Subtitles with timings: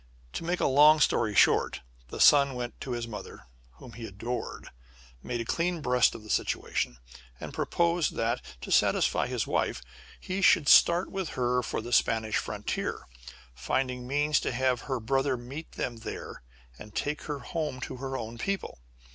[0.33, 4.69] To make a long story short, the son went to his mother, whom he adored,
[5.21, 6.97] made a clean breast of the situation,
[7.39, 9.79] and proposed that, to satisfy his wife,
[10.19, 13.05] he should start with her for the Spanish frontier,
[13.53, 16.41] finding means to have her brother meet them there
[16.79, 18.79] and take her home to her own people.